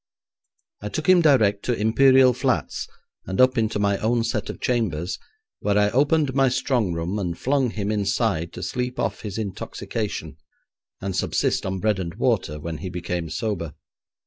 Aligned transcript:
I 0.81 0.89
took 0.89 1.07
him 1.07 1.21
direct 1.21 1.63
to 1.65 1.77
Imperial 1.79 2.33
Flats, 2.33 2.87
and 3.27 3.39
up 3.39 3.55
into 3.55 3.77
my 3.77 3.99
own 3.99 4.23
set 4.23 4.49
of 4.49 4.59
chambers, 4.59 5.19
where 5.59 5.77
I 5.77 5.91
opened 5.91 6.33
my 6.33 6.49
strong 6.49 6.91
room, 6.91 7.19
and 7.19 7.37
flung 7.37 7.69
him 7.69 7.91
inside 7.91 8.51
to 8.53 8.63
sleep 8.63 8.97
off 8.99 9.21
his 9.21 9.37
intoxication, 9.37 10.37
and 11.01 11.15
subsist 11.15 11.67
on 11.67 11.79
bread 11.79 11.99
and 11.99 12.15
water 12.15 12.59
when 12.59 12.79
he 12.79 12.89
became 12.89 13.29
sober. 13.29 13.75